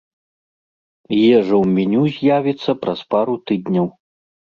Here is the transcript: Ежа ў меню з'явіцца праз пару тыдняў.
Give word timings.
Ежа 1.17 1.53
ў 1.57 1.65
меню 1.75 2.01
з'явіцца 2.15 2.71
праз 2.87 2.99
пару 3.15 3.37
тыдняў. 3.51 3.85